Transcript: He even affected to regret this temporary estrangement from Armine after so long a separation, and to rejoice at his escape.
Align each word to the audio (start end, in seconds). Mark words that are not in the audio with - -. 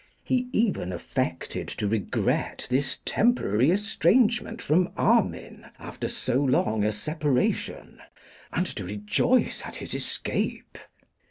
He 0.23 0.49
even 0.51 0.91
affected 0.91 1.67
to 1.67 1.87
regret 1.87 2.65
this 2.71 2.97
temporary 3.05 3.69
estrangement 3.69 4.59
from 4.59 4.91
Armine 4.97 5.69
after 5.77 6.07
so 6.09 6.41
long 6.43 6.83
a 6.83 6.91
separation, 6.91 8.01
and 8.51 8.65
to 8.77 8.83
rejoice 8.83 9.61
at 9.63 9.75
his 9.75 9.93
escape. 9.93 10.79